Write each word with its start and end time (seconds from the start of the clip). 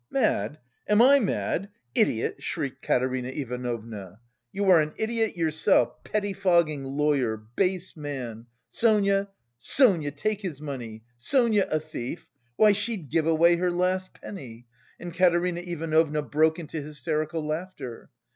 Mad? 0.09 0.57
Am 0.87 0.99
I 0.99 1.19
mad? 1.19 1.69
Idiot!" 1.93 2.41
shrieked 2.41 2.81
Katerina 2.81 3.27
Ivanovna. 3.29 4.19
"You 4.51 4.65
are 4.71 4.81
an 4.81 4.93
idiot 4.97 5.37
yourself, 5.37 6.03
pettifogging 6.03 6.83
lawyer, 6.83 7.37
base 7.37 7.95
man! 7.95 8.47
Sonia, 8.71 9.27
Sonia 9.59 10.09
take 10.09 10.41
his 10.41 10.59
money! 10.59 11.03
Sonia 11.19 11.67
a 11.69 11.79
thief! 11.79 12.27
Why, 12.55 12.71
she'd 12.71 13.11
give 13.11 13.27
away 13.27 13.57
her 13.57 13.69
last 13.69 14.11
penny!" 14.19 14.65
and 14.99 15.13
Katerina 15.13 15.59
Ivanovna 15.61 16.23
broke 16.23 16.57
into 16.57 16.81
hysterical 16.81 17.45
laughter. 17.45 18.09